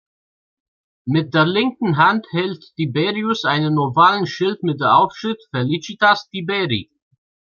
[1.05, 6.89] Mit der linken Hand hält Tiberius einen ovalen Schild mit der Aufschrift "Felicitas Tiberi".